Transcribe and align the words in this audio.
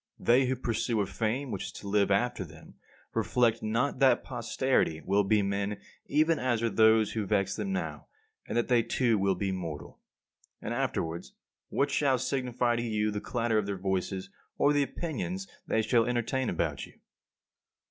They 0.17 0.45
who 0.47 0.55
pursue 0.55 0.99
a 1.01 1.05
fame 1.05 1.51
which 1.51 1.65
is 1.65 1.71
to 1.73 1.87
live 1.87 2.09
after 2.09 2.43
them 2.43 2.73
reflect 3.13 3.61
not 3.61 3.99
that 3.99 4.23
posterity 4.23 4.99
will 4.99 5.23
be 5.23 5.43
men 5.43 5.79
even 6.07 6.39
as 6.39 6.63
are 6.63 6.71
those 6.71 7.11
who 7.11 7.23
vex 7.27 7.55
them 7.55 7.71
now, 7.71 8.07
and 8.47 8.57
that 8.57 8.67
they 8.67 8.81
too 8.81 9.19
will 9.19 9.35
be 9.35 9.51
mortal. 9.51 9.99
And 10.59 10.73
afterwards, 10.73 11.33
what 11.69 11.91
shall 11.91 12.17
signify 12.17 12.77
to 12.77 12.81
you 12.81 13.11
the 13.11 13.21
clatter 13.21 13.59
of 13.59 13.67
their 13.67 13.77
voices, 13.77 14.31
or 14.57 14.73
the 14.73 14.81
opinions 14.81 15.47
they 15.67 15.83
shall 15.83 16.07
entertain 16.07 16.49
about 16.49 16.87
you? 16.87 16.93